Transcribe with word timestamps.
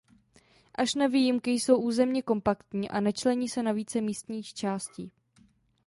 Až 0.75 0.95
na 0.95 1.07
výjimky 1.07 1.51
jsou 1.51 1.81
územně 1.81 2.21
kompaktní 2.21 2.89
a 2.89 2.99
nečlení 2.99 3.49
se 3.49 3.63
na 3.63 3.71
více 3.71 4.01
místních 4.01 4.53
částí. 4.53 5.11